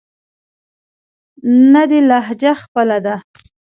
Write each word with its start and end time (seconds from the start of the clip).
نه 1.73 1.83
دې 1.89 1.99
لهجه 2.09 2.51
خپله 2.63 2.97
ده. 3.05 3.15